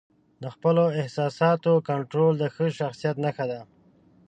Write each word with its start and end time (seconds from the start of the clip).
د 0.41 0.43
خپلو 0.55 0.83
احساساتو 0.99 1.71
کنټرول 1.89 2.33
د 2.37 2.43
ښه 2.55 2.65
شخصیت 2.79 3.15
نښه 3.23 3.45
ده. 3.51 3.61